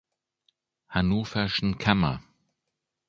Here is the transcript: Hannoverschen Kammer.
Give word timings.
Hannoverschen 0.89 1.77
Kammer. 1.77 2.23